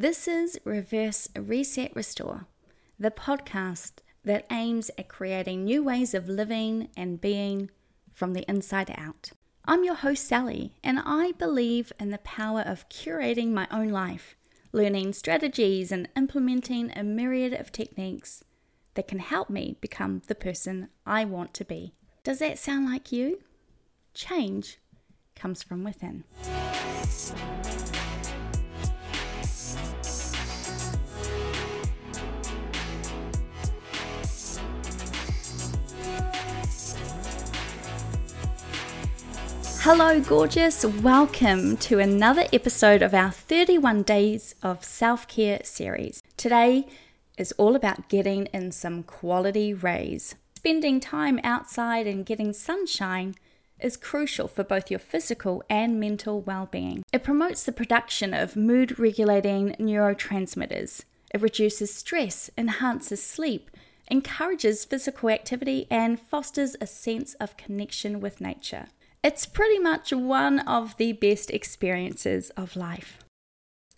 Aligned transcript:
This 0.00 0.28
is 0.28 0.60
Reverse 0.62 1.28
Reset 1.34 1.90
Restore, 1.96 2.46
the 3.00 3.10
podcast 3.10 3.94
that 4.24 4.46
aims 4.48 4.92
at 4.96 5.08
creating 5.08 5.64
new 5.64 5.82
ways 5.82 6.14
of 6.14 6.28
living 6.28 6.90
and 6.96 7.20
being 7.20 7.68
from 8.12 8.32
the 8.32 8.48
inside 8.48 8.94
out. 8.96 9.32
I'm 9.64 9.82
your 9.82 9.96
host, 9.96 10.24
Sally, 10.28 10.72
and 10.84 11.00
I 11.04 11.32
believe 11.32 11.92
in 11.98 12.10
the 12.10 12.18
power 12.18 12.60
of 12.60 12.88
curating 12.88 13.48
my 13.48 13.66
own 13.72 13.88
life, 13.88 14.36
learning 14.70 15.14
strategies, 15.14 15.90
and 15.90 16.08
implementing 16.16 16.92
a 16.94 17.02
myriad 17.02 17.52
of 17.52 17.72
techniques 17.72 18.44
that 18.94 19.08
can 19.08 19.18
help 19.18 19.50
me 19.50 19.78
become 19.80 20.22
the 20.28 20.36
person 20.36 20.90
I 21.06 21.24
want 21.24 21.54
to 21.54 21.64
be. 21.64 21.92
Does 22.22 22.38
that 22.38 22.60
sound 22.60 22.88
like 22.88 23.10
you? 23.10 23.40
Change 24.14 24.78
comes 25.34 25.64
from 25.64 25.82
within. 25.82 26.22
Hello, 39.82 40.20
gorgeous. 40.20 40.84
Welcome 40.84 41.76
to 41.78 42.00
another 42.00 42.46
episode 42.52 43.00
of 43.00 43.14
our 43.14 43.30
31 43.30 44.02
Days 44.02 44.56
of 44.60 44.84
Self 44.84 45.28
Care 45.28 45.60
series. 45.62 46.20
Today 46.36 46.88
is 47.38 47.52
all 47.52 47.76
about 47.76 48.08
getting 48.08 48.46
in 48.46 48.72
some 48.72 49.04
quality 49.04 49.72
rays. 49.72 50.34
Spending 50.56 50.98
time 50.98 51.38
outside 51.44 52.08
and 52.08 52.26
getting 52.26 52.52
sunshine 52.52 53.36
is 53.80 53.96
crucial 53.96 54.48
for 54.48 54.64
both 54.64 54.90
your 54.90 54.98
physical 54.98 55.62
and 55.70 56.00
mental 56.00 56.40
well 56.40 56.66
being. 56.66 57.04
It 57.12 57.22
promotes 57.22 57.62
the 57.62 57.72
production 57.72 58.34
of 58.34 58.56
mood 58.56 58.98
regulating 58.98 59.76
neurotransmitters, 59.78 61.04
it 61.32 61.40
reduces 61.40 61.94
stress, 61.94 62.50
enhances 62.58 63.22
sleep, 63.22 63.70
encourages 64.10 64.84
physical 64.84 65.30
activity, 65.30 65.86
and 65.88 66.18
fosters 66.18 66.74
a 66.80 66.86
sense 66.86 67.34
of 67.34 67.56
connection 67.56 68.20
with 68.20 68.40
nature. 68.40 68.86
It's 69.22 69.46
pretty 69.46 69.78
much 69.78 70.12
one 70.12 70.60
of 70.60 70.96
the 70.96 71.12
best 71.12 71.50
experiences 71.50 72.50
of 72.50 72.76
life. 72.76 73.18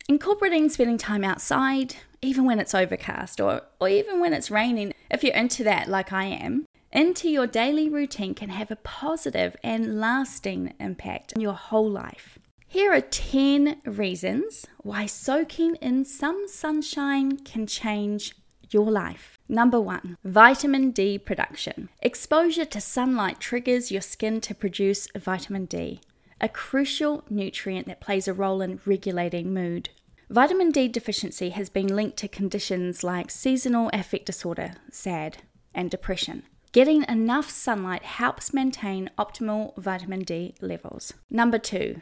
Incorporating 0.08 0.68
spending 0.70 0.98
time 0.98 1.24
outside, 1.24 1.96
even 2.22 2.44
when 2.44 2.58
it's 2.58 2.74
overcast 2.74 3.40
or, 3.40 3.62
or 3.78 3.88
even 3.88 4.18
when 4.18 4.32
it's 4.32 4.50
raining, 4.50 4.94
if 5.10 5.22
you're 5.22 5.34
into 5.34 5.62
that 5.64 5.88
like 5.88 6.12
I 6.12 6.24
am, 6.24 6.64
into 6.90 7.28
your 7.28 7.46
daily 7.46 7.88
routine 7.88 8.34
can 8.34 8.48
have 8.48 8.70
a 8.70 8.77
positive 8.77 9.56
and 9.62 10.00
lasting 10.00 10.74
impact 10.80 11.34
on 11.36 11.42
your 11.42 11.52
whole 11.55 11.88
life. 11.88 12.38
Here 12.66 12.92
are 12.92 13.00
10 13.00 13.82
reasons 13.84 14.66
why 14.78 15.06
soaking 15.06 15.74
in 15.77 16.05
some 16.05 16.48
sunshine 16.48 17.38
can 17.38 17.66
change 17.66 18.34
your 18.72 18.90
life. 18.90 19.38
Number 19.48 19.80
one, 19.80 20.16
vitamin 20.24 20.90
D 20.90 21.18
production. 21.18 21.88
Exposure 22.02 22.64
to 22.66 22.80
sunlight 22.80 23.40
triggers 23.40 23.90
your 23.90 24.02
skin 24.02 24.40
to 24.42 24.54
produce 24.54 25.08
vitamin 25.16 25.66
D, 25.66 26.00
a 26.40 26.48
crucial 26.48 27.24
nutrient 27.28 27.86
that 27.86 28.00
plays 28.00 28.28
a 28.28 28.32
role 28.32 28.60
in 28.60 28.80
regulating 28.84 29.52
mood. 29.52 29.90
Vitamin 30.28 30.70
D 30.70 30.86
deficiency 30.86 31.50
has 31.50 31.68
been 31.68 31.88
linked 31.88 32.16
to 32.18 32.28
conditions 32.28 33.02
like 33.02 33.30
seasonal 33.30 33.90
affect 33.92 34.27
disorder, 34.27 34.74
SAD, 34.92 35.38
and 35.74 35.90
depression. 35.90 36.44
Getting 36.72 37.05
enough 37.08 37.50
sunlight 37.50 38.05
helps 38.05 38.55
maintain 38.55 39.10
optimal 39.18 39.77
vitamin 39.77 40.20
D 40.20 40.55
levels. 40.60 41.12
Number 41.28 41.58
two, 41.58 42.00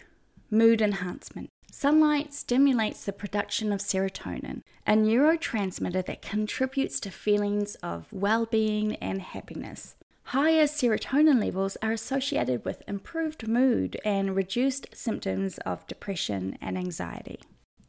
mood 0.50 0.82
enhancement. 0.82 1.48
Sunlight 1.70 2.32
stimulates 2.32 3.04
the 3.04 3.12
production 3.12 3.72
of 3.72 3.80
serotonin, 3.80 4.62
a 4.86 4.94
neurotransmitter 4.94 6.04
that 6.06 6.22
contributes 6.22 6.98
to 7.00 7.10
feelings 7.10 7.74
of 7.76 8.12
well 8.12 8.46
being 8.46 8.96
and 8.96 9.20
happiness. 9.20 9.94
Higher 10.24 10.64
serotonin 10.64 11.40
levels 11.40 11.76
are 11.82 11.92
associated 11.92 12.64
with 12.64 12.82
improved 12.86 13.46
mood 13.46 13.98
and 14.04 14.34
reduced 14.34 14.88
symptoms 14.94 15.58
of 15.58 15.86
depression 15.86 16.58
and 16.60 16.76
anxiety. 16.76 17.40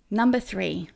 Number 0.09 0.39
three, 0.39 0.89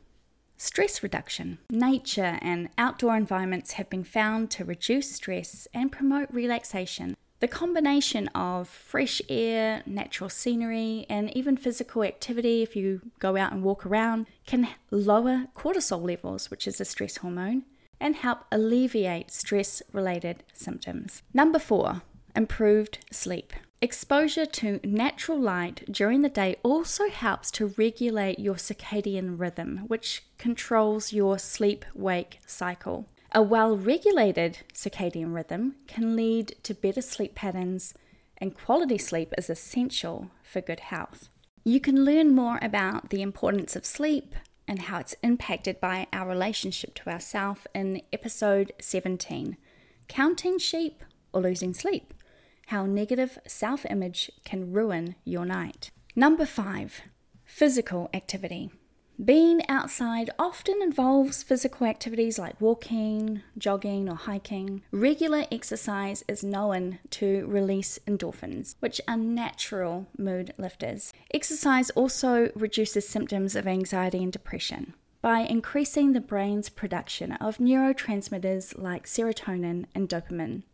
Stress 0.56 1.02
reduction. 1.02 1.58
Nature 1.68 2.38
and 2.40 2.68
outdoor 2.78 3.16
environments 3.16 3.72
have 3.72 3.90
been 3.90 4.04
found 4.04 4.50
to 4.52 4.64
reduce 4.64 5.10
stress 5.10 5.66
and 5.74 5.90
promote 5.90 6.32
relaxation. 6.32 7.16
The 7.44 7.48
combination 7.48 8.28
of 8.28 8.70
fresh 8.70 9.20
air, 9.28 9.82
natural 9.84 10.30
scenery, 10.30 11.04
and 11.10 11.30
even 11.36 11.58
physical 11.58 12.02
activity, 12.02 12.62
if 12.62 12.74
you 12.74 13.02
go 13.18 13.36
out 13.36 13.52
and 13.52 13.62
walk 13.62 13.84
around, 13.84 14.28
can 14.46 14.68
lower 14.90 15.48
cortisol 15.54 16.02
levels, 16.02 16.50
which 16.50 16.66
is 16.66 16.80
a 16.80 16.86
stress 16.86 17.18
hormone, 17.18 17.64
and 18.00 18.16
help 18.16 18.46
alleviate 18.50 19.30
stress 19.30 19.82
related 19.92 20.42
symptoms. 20.54 21.20
Number 21.34 21.58
four, 21.58 22.00
improved 22.34 23.00
sleep. 23.10 23.52
Exposure 23.82 24.46
to 24.46 24.80
natural 24.82 25.38
light 25.38 25.84
during 25.92 26.22
the 26.22 26.30
day 26.30 26.56
also 26.62 27.10
helps 27.10 27.50
to 27.50 27.74
regulate 27.76 28.38
your 28.38 28.54
circadian 28.54 29.38
rhythm, 29.38 29.84
which 29.86 30.24
controls 30.38 31.12
your 31.12 31.38
sleep 31.38 31.84
wake 31.94 32.38
cycle. 32.46 33.06
A 33.36 33.42
well 33.42 33.76
regulated 33.76 34.58
circadian 34.72 35.34
rhythm 35.34 35.74
can 35.88 36.14
lead 36.14 36.54
to 36.62 36.72
better 36.72 37.02
sleep 37.02 37.34
patterns, 37.34 37.92
and 38.38 38.54
quality 38.54 38.96
sleep 38.96 39.34
is 39.36 39.50
essential 39.50 40.30
for 40.42 40.60
good 40.60 40.80
health. 40.80 41.28
You 41.64 41.80
can 41.80 42.04
learn 42.04 42.34
more 42.34 42.60
about 42.62 43.10
the 43.10 43.22
importance 43.22 43.74
of 43.74 43.84
sleep 43.84 44.36
and 44.68 44.82
how 44.82 45.00
it's 45.00 45.16
impacted 45.22 45.80
by 45.80 46.06
our 46.12 46.28
relationship 46.28 46.94
to 46.94 47.10
ourself 47.10 47.66
in 47.74 48.02
episode 48.12 48.72
17 48.80 49.56
Counting 50.06 50.58
Sheep 50.58 51.02
or 51.32 51.40
Losing 51.40 51.74
Sleep 51.74 52.14
how 52.68 52.86
negative 52.86 53.38
self 53.46 53.84
image 53.90 54.30
can 54.44 54.72
ruin 54.72 55.16
your 55.24 55.44
night. 55.44 55.90
Number 56.16 56.46
five, 56.46 57.02
physical 57.44 58.08
activity. 58.14 58.70
Being 59.22 59.60
outside 59.68 60.30
often 60.40 60.82
involves 60.82 61.44
physical 61.44 61.86
activities 61.86 62.36
like 62.36 62.60
walking, 62.60 63.42
jogging, 63.56 64.08
or 64.08 64.16
hiking. 64.16 64.82
Regular 64.90 65.44
exercise 65.52 66.24
is 66.26 66.42
known 66.42 66.98
to 67.10 67.46
release 67.46 68.00
endorphins, 68.08 68.74
which 68.80 69.00
are 69.06 69.16
natural 69.16 70.08
mood 70.18 70.52
lifters. 70.58 71.12
Exercise 71.32 71.90
also 71.90 72.50
reduces 72.56 73.08
symptoms 73.08 73.54
of 73.54 73.68
anxiety 73.68 74.20
and 74.20 74.32
depression 74.32 74.94
by 75.22 75.40
increasing 75.40 76.12
the 76.12 76.20
brain's 76.20 76.68
production 76.68 77.32
of 77.32 77.58
neurotransmitters 77.58 78.76
like 78.76 79.06
serotonin 79.06 79.84
and 79.94 80.08
dopamine. 80.08 80.64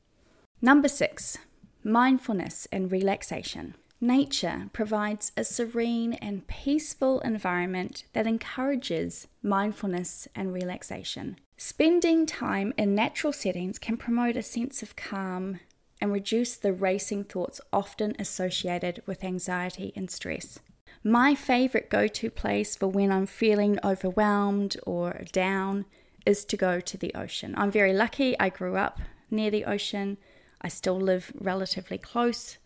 Number 0.63 0.89
six, 0.89 1.37
mindfulness 1.85 2.67
and 2.73 2.91
relaxation. 2.91 3.75
Nature 4.03 4.71
provides 4.73 5.31
a 5.37 5.45
serene 5.45 6.15
and 6.15 6.47
peaceful 6.47 7.21
environment 7.21 8.05
that 8.15 8.27
encourages 8.27 9.27
mindfulness 9.43 10.27
and 10.35 10.55
relaxation. 10.55 11.37
Spending 11.59 12.25
time 12.25 12.73
in 12.79 12.95
natural 12.95 13.31
settings 13.31 13.79
can 13.79 13.99
promote 13.99 14.37
a 14.37 14.43
sense 14.43 14.83
of 14.83 14.97
calm 14.97 15.61
and 16.01 16.11
reduce 16.11 16.57
the 16.57 16.73
racing 16.73 17.25
thoughts 17.25 17.61
often 17.75 18.17
associated 18.19 19.03
with 19.05 19.23
anxiety 19.23 19.93
and 19.95 20.11
stress. 20.11 20.59
My 21.05 21.35
favorite 21.35 21.91
go 21.91 22.07
to 22.07 22.31
place 22.31 22.77
for 22.77 22.87
when 22.87 23.13
I'm 23.13 23.27
feeling 23.27 23.79
overwhelmed 23.85 24.79
or 24.87 25.25
down 25.31 25.85
is 26.25 26.47
to 26.47 26.57
go 26.57 26.81
to 26.81 26.97
the 26.97 27.15
ocean. 27.15 27.55
I'm 27.59 27.71
very 27.71 27.93
lucky 27.93 28.35
I 28.41 28.49
grew 28.49 28.77
up 28.77 28.99
near 29.31 29.51
the 29.51 29.67
ocean 29.67 30.17
I 30.63 30.69
still 30.69 31.01
live 31.01 31.33
relatively 31.39 31.97
close 31.97 32.59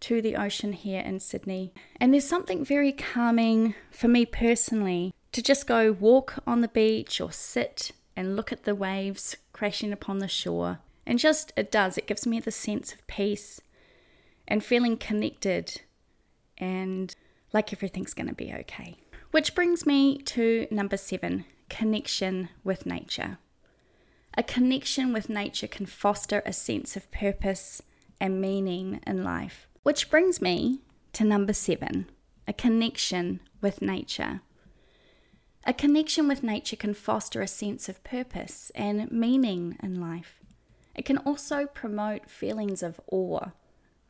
to 0.00 0.22
the 0.22 0.36
ocean 0.36 0.72
here 0.72 1.00
in 1.00 1.20
Sydney. 1.20 1.72
And 2.00 2.12
there's 2.12 2.26
something 2.26 2.64
very 2.64 2.92
calming 2.92 3.74
for 3.90 4.08
me 4.08 4.26
personally 4.26 5.14
to 5.32 5.42
just 5.42 5.66
go 5.66 5.92
walk 5.92 6.38
on 6.46 6.60
the 6.60 6.68
beach 6.68 7.20
or 7.20 7.32
sit 7.32 7.92
and 8.16 8.36
look 8.36 8.52
at 8.52 8.64
the 8.64 8.74
waves 8.74 9.36
crashing 9.52 9.92
upon 9.92 10.18
the 10.18 10.28
shore. 10.28 10.78
And 11.06 11.18
just 11.18 11.52
it 11.56 11.70
does, 11.70 11.96
it 11.96 12.06
gives 12.06 12.26
me 12.26 12.40
the 12.40 12.50
sense 12.50 12.92
of 12.92 13.06
peace 13.06 13.60
and 14.46 14.64
feeling 14.64 14.96
connected 14.96 15.82
and 16.56 17.14
like 17.52 17.72
everything's 17.72 18.14
going 18.14 18.28
to 18.28 18.34
be 18.34 18.52
okay. 18.52 18.96
Which 19.30 19.54
brings 19.54 19.86
me 19.86 20.18
to 20.18 20.66
number 20.70 20.96
seven 20.96 21.44
connection 21.68 22.48
with 22.64 22.86
nature. 22.86 23.38
A 24.36 24.42
connection 24.42 25.12
with 25.12 25.28
nature 25.28 25.66
can 25.66 25.86
foster 25.86 26.42
a 26.46 26.52
sense 26.52 26.96
of 26.96 27.10
purpose 27.10 27.82
and 28.20 28.40
meaning 28.40 29.00
in 29.06 29.24
life. 29.24 29.68
Which 29.88 30.10
brings 30.10 30.42
me 30.42 30.80
to 31.14 31.24
number 31.24 31.54
seven 31.54 32.10
a 32.46 32.52
connection 32.52 33.40
with 33.62 33.80
nature. 33.80 34.42
A 35.64 35.72
connection 35.72 36.28
with 36.28 36.42
nature 36.42 36.76
can 36.76 36.92
foster 36.92 37.40
a 37.40 37.48
sense 37.48 37.88
of 37.88 38.04
purpose 38.04 38.70
and 38.74 39.10
meaning 39.10 39.78
in 39.82 39.98
life. 39.98 40.40
It 40.94 41.06
can 41.06 41.16
also 41.16 41.64
promote 41.64 42.28
feelings 42.28 42.82
of 42.82 43.00
awe, 43.10 43.52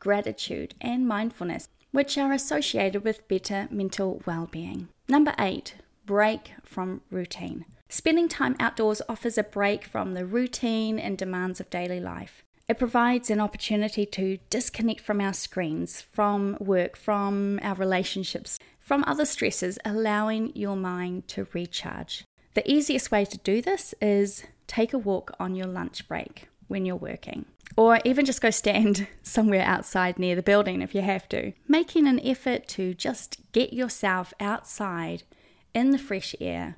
gratitude, 0.00 0.74
and 0.80 1.06
mindfulness, 1.06 1.68
which 1.92 2.18
are 2.18 2.32
associated 2.32 3.04
with 3.04 3.28
better 3.28 3.68
mental 3.70 4.20
well 4.26 4.48
being. 4.50 4.88
Number 5.06 5.34
eight, 5.38 5.76
break 6.04 6.54
from 6.64 7.02
routine. 7.08 7.66
Spending 7.88 8.28
time 8.28 8.56
outdoors 8.58 9.00
offers 9.08 9.38
a 9.38 9.44
break 9.44 9.84
from 9.84 10.14
the 10.14 10.26
routine 10.26 10.98
and 10.98 11.16
demands 11.16 11.60
of 11.60 11.70
daily 11.70 12.00
life. 12.00 12.42
It 12.68 12.78
provides 12.78 13.30
an 13.30 13.40
opportunity 13.40 14.04
to 14.04 14.36
disconnect 14.50 15.00
from 15.00 15.22
our 15.22 15.32
screens, 15.32 16.02
from 16.02 16.54
work, 16.60 16.98
from 16.98 17.58
our 17.62 17.74
relationships, 17.74 18.58
from 18.78 19.04
other 19.06 19.24
stresses, 19.24 19.78
allowing 19.86 20.54
your 20.54 20.76
mind 20.76 21.28
to 21.28 21.46
recharge. 21.54 22.24
The 22.52 22.70
easiest 22.70 23.10
way 23.10 23.24
to 23.24 23.38
do 23.38 23.62
this 23.62 23.94
is 24.02 24.44
take 24.66 24.92
a 24.92 24.98
walk 24.98 25.32
on 25.40 25.54
your 25.54 25.66
lunch 25.66 26.06
break 26.08 26.48
when 26.66 26.84
you're 26.84 26.96
working, 26.96 27.46
or 27.74 28.00
even 28.04 28.26
just 28.26 28.42
go 28.42 28.50
stand 28.50 29.06
somewhere 29.22 29.62
outside 29.62 30.18
near 30.18 30.36
the 30.36 30.42
building 30.42 30.82
if 30.82 30.94
you 30.94 31.00
have 31.00 31.26
to. 31.30 31.52
Making 31.66 32.06
an 32.06 32.20
effort 32.20 32.68
to 32.68 32.92
just 32.92 33.50
get 33.52 33.72
yourself 33.72 34.34
outside 34.40 35.22
in 35.72 35.92
the 35.92 35.98
fresh 35.98 36.34
air, 36.38 36.76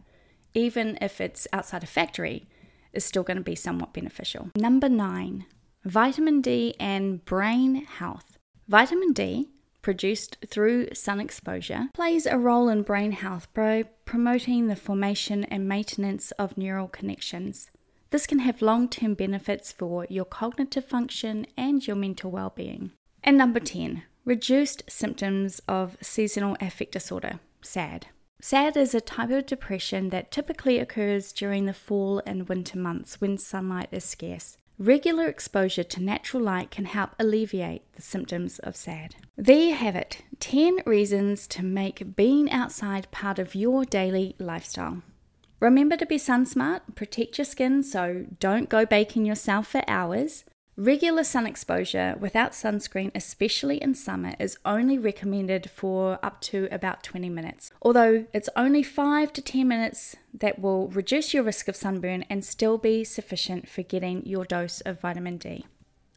even 0.55 0.99
if 1.01 1.21
it's 1.21 1.49
outside 1.53 1.83
a 1.83 1.89
factory, 1.89 2.47
is 2.93 3.05
still 3.05 3.25
going 3.25 3.39
to 3.39 3.43
be 3.43 3.57
somewhat 3.57 3.93
beneficial. 3.93 4.51
Number 4.55 4.89
nine, 4.89 5.47
Vitamin 5.85 6.43
D 6.43 6.75
and 6.79 7.25
brain 7.25 7.87
health. 7.87 8.37
Vitamin 8.69 9.15
D, 9.15 9.49
produced 9.81 10.37
through 10.47 10.93
sun 10.93 11.19
exposure, 11.19 11.89
plays 11.95 12.27
a 12.27 12.37
role 12.37 12.69
in 12.69 12.83
brain 12.83 13.13
health 13.13 13.49
by 13.55 13.85
promoting 14.05 14.67
the 14.67 14.77
formation 14.77 15.45
and 15.45 15.67
maintenance 15.67 16.33
of 16.33 16.59
neural 16.59 16.87
connections. 16.87 17.71
This 18.11 18.27
can 18.27 18.41
have 18.41 18.61
long 18.61 18.91
term 18.91 19.15
benefits 19.15 19.73
for 19.73 20.07
your 20.11 20.27
cognitive 20.27 20.85
function 20.85 21.47
and 21.57 21.87
your 21.87 21.97
mental 21.97 22.31
well 22.31 22.53
being. 22.55 22.91
And 23.25 23.39
number 23.39 23.61
10, 23.61 24.03
reduced 24.27 24.83
symptoms 24.87 25.63
of 25.67 25.97
seasonal 26.03 26.59
affect 26.61 26.93
disorder, 26.93 27.41
SAD. 27.63 28.09
SAD 28.43 28.77
is 28.77 28.95
a 28.95 29.01
type 29.01 29.31
of 29.31 29.47
depression 29.47 30.11
that 30.11 30.31
typically 30.31 30.79
occurs 30.79 31.33
during 31.33 31.65
the 31.65 31.73
fall 31.73 32.21
and 32.27 32.51
winter 32.51 32.79
months 32.79 33.19
when 33.21 33.39
sunlight 33.39 33.89
is 33.91 34.05
scarce. 34.05 34.59
Regular 34.81 35.29
exposure 35.29 35.85
to 35.85 36.03
natural 36.03 36.43
light 36.43 36.71
can 36.71 36.87
help 36.87 37.11
alleviate 37.19 37.83
the 37.97 38.01
symptoms 38.01 38.59
of 38.61 38.75
SAD. 38.75 39.15
There 39.37 39.69
you 39.69 39.75
have 39.75 39.95
it 39.95 40.23
10 40.41 40.79
reasons 40.87 41.47
to 41.49 41.63
make 41.63 42.17
being 42.17 42.51
outside 42.51 43.11
part 43.11 43.39
of 43.39 43.55
your 43.55 43.85
daily 43.85 44.37
lifestyle. 44.39 45.03
Remember 45.61 45.99
to 45.99 46.07
be 46.07 46.17
sun 46.17 46.47
smart, 46.47 46.95
protect 46.95 47.37
your 47.37 47.45
skin, 47.45 47.83
so 47.83 48.25
don't 48.39 48.71
go 48.71 48.87
baking 48.87 49.27
yourself 49.27 49.67
for 49.67 49.83
hours. 49.87 50.47
Regular 50.77 51.25
sun 51.25 51.47
exposure 51.47 52.17
without 52.21 52.53
sunscreen, 52.53 53.11
especially 53.15 53.83
in 53.83 53.95
summer, 53.95 54.35
is 54.39 54.57
only 54.65 54.99
recommended 54.99 55.69
for 55.69 56.19
up 56.23 56.41
to 56.43 56.69
about 56.71 57.03
20 57.03 57.29
minutes. 57.29 57.71
Although 57.83 58.27
it's 58.33 58.49
only 58.57 58.83
5 58.83 59.33
to 59.35 59.43
10 59.43 59.69
minutes 59.69 60.17
that 60.33 60.61
will 60.61 60.89
reduce 60.89 61.35
your 61.35 61.43
risk 61.43 61.69
of 61.69 61.77
sunburn 61.77 62.25
and 62.31 62.45
still 62.45 62.79
be 62.79 63.05
sufficient 63.05 63.69
for 63.69 63.83
getting 63.83 64.25
your 64.25 64.45
dose 64.45 64.81
of 64.83 65.01
vitamin 65.01 65.37
D. 65.39 65.67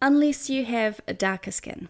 Unless 0.01 0.49
you 0.49 0.65
have 0.65 1.01
a 1.07 1.13
darker 1.13 1.51
skin. 1.51 1.89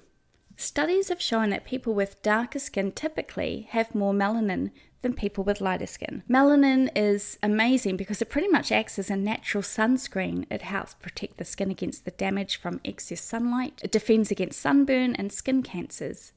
Studies 0.56 1.10
have 1.10 1.21
shown 1.21 1.50
that 1.50 1.65
people 1.65 1.94
with 1.94 2.21
darker 2.21 2.60
skin 2.60 2.92
typically 2.92 3.68
have 3.71 3.95
more 3.95 4.13
melanin 4.13 4.71
than 5.04 5.14
people 5.14 5.44
with 5.44 5.62
lighter 5.62 5.86
skin. 5.86 6.24
Melanin 6.28 6.90
is 6.96 7.38
amazing 7.44 7.96
because 7.96 8.22
it 8.22 8.30
pretty 8.30 8.48
much 8.48 8.72
acts 8.72 8.98
as 8.98 9.12
a 9.12 9.16
natural 9.16 9.62
sunscreen. 9.62 10.46
It 10.50 10.64
helps 10.64 10.96
protect 10.96 11.38
the 11.38 11.46
skin 11.46 11.70
against 11.70 12.06
the 12.06 12.12
damage 12.12 12.56
from 12.56 12.82
excess 12.84 13.22
sunlight, 13.22 13.80
it 13.84 13.92
defends 13.92 14.32
against 14.32 14.60
sunburn 14.60 15.14
and 15.16 15.32
skin 15.32 15.62
cancers. 15.62 16.34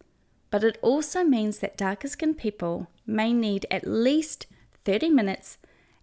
But 0.51 0.63
it 0.63 0.79
also 0.83 1.25
means 1.25 1.59
that 1.59 1.77
darker 1.77 2.09
skinned 2.09 2.39
people 2.39 2.89
may 3.07 3.33
need 3.33 3.67
at 3.71 3.87
least 3.87 4.47
30 4.85 5.11
minutes 5.11 5.59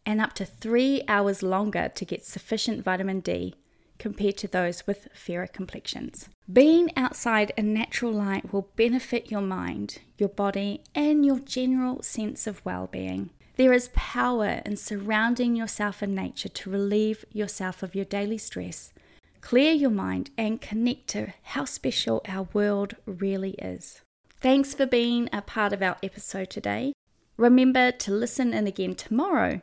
and 0.06 0.19
up 0.19 0.33
to 0.33 0.45
three 0.45 1.04
hours 1.07 1.44
longer 1.44 1.89
to 1.95 2.06
get 2.06 2.25
sufficient 2.25 2.83
vitamin 2.83 3.21
D 3.21 3.56
compared 4.03 4.35
to 4.35 4.50
those 4.50 4.85
with 4.85 5.07
fairer 5.13 5.47
complexions. 5.47 6.27
Being 6.51 6.91
outside 6.97 7.53
in 7.55 7.73
natural 7.73 8.11
light 8.11 8.51
will 8.51 8.67
benefit 8.75 9.31
your 9.31 9.39
mind, 9.39 10.00
your 10.17 10.27
body, 10.27 10.81
and 10.94 11.25
your 11.25 11.39
general 11.39 12.03
sense 12.03 12.45
of 12.45 12.65
well 12.65 12.88
being. 12.91 13.29
There 13.55 13.71
is 13.71 13.91
power 13.94 14.61
in 14.65 14.75
surrounding 14.75 15.55
yourself 15.55 16.03
in 16.03 16.13
nature 16.13 16.50
to 16.50 16.69
relieve 16.69 17.23
yourself 17.31 17.81
of 17.81 17.95
your 17.95 18.03
daily 18.03 18.38
stress, 18.38 18.91
clear 19.39 19.71
your 19.71 19.89
mind, 20.06 20.31
and 20.38 20.59
connect 20.59 21.07
to 21.11 21.33
how 21.53 21.63
special 21.63 22.21
our 22.27 22.49
world 22.51 22.97
really 23.06 23.51
is. 23.51 24.01
Thanks 24.41 24.73
for 24.73 24.85
being 24.85 25.29
a 25.31 25.41
part 25.41 25.71
of 25.71 25.81
our 25.81 25.95
episode 26.03 26.49
today. 26.49 26.91
Remember 27.38 27.89
to 27.94 28.11
listen 28.11 28.53
in 28.53 28.67
again 28.67 28.95
tomorrow 28.95 29.61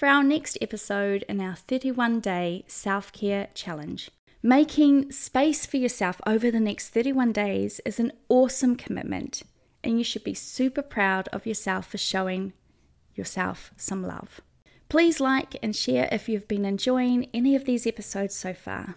for 0.00 0.06
our 0.06 0.22
next 0.22 0.56
episode 0.62 1.26
in 1.28 1.42
our 1.42 1.54
31 1.54 2.20
day 2.20 2.64
self 2.66 3.12
care 3.12 3.48
challenge. 3.52 4.10
Making 4.42 5.12
space 5.12 5.66
for 5.66 5.76
yourself 5.76 6.22
over 6.26 6.50
the 6.50 6.58
next 6.58 6.88
31 6.88 7.32
days 7.32 7.82
is 7.84 8.00
an 8.00 8.12
awesome 8.30 8.76
commitment, 8.76 9.42
and 9.84 9.98
you 9.98 10.04
should 10.04 10.24
be 10.24 10.32
super 10.32 10.80
proud 10.80 11.28
of 11.34 11.44
yourself 11.44 11.86
for 11.86 11.98
showing 11.98 12.54
yourself 13.14 13.72
some 13.76 14.02
love. 14.02 14.40
Please 14.88 15.20
like 15.20 15.56
and 15.62 15.76
share 15.76 16.08
if 16.10 16.30
you've 16.30 16.48
been 16.48 16.64
enjoying 16.64 17.28
any 17.34 17.54
of 17.54 17.66
these 17.66 17.86
episodes 17.86 18.34
so 18.34 18.54
far. 18.54 18.94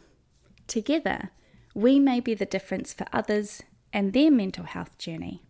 Together, 0.68 1.32
we 1.76 2.00
may 2.00 2.22
be 2.22 2.34
the 2.34 2.46
difference 2.46 2.94
for 2.94 3.08
others 3.12 3.62
and 3.92 4.14
their 4.14 4.32
mental 4.32 4.64
health 4.64 4.98
journey. 4.98 5.44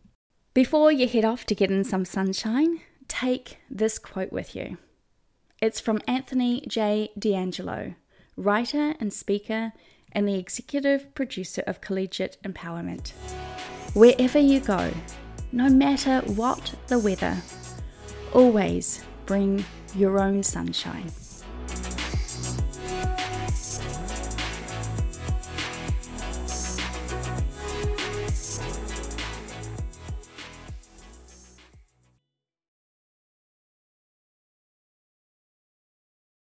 Before 0.55 0.91
you 0.91 1.07
head 1.07 1.25
off 1.25 1.45
to 1.45 1.53
get 1.53 1.69
in 1.69 1.83
some 1.83 2.05
sunshine, 2.05 2.79
take 3.07 3.59
this 3.69 3.99
quote 3.99 4.31
with 4.31 4.55
you. 4.55 4.79
It's 5.63 5.79
from 5.79 6.01
Anthony 6.09 6.61
J. 6.67 7.09
D'Angelo, 7.17 7.93
writer 8.35 8.95
and 8.99 9.13
speaker, 9.13 9.71
and 10.11 10.27
the 10.27 10.35
executive 10.35 11.15
producer 11.15 11.63
of 11.65 11.79
Collegiate 11.79 12.35
Empowerment. 12.43 13.13
Wherever 13.93 14.39
you 14.39 14.59
go, 14.59 14.91
no 15.53 15.69
matter 15.69 16.19
what 16.33 16.75
the 16.87 16.99
weather, 16.99 17.37
always 18.33 19.05
bring 19.25 19.63
your 19.95 20.19
own 20.19 20.43
sunshine. 20.43 21.09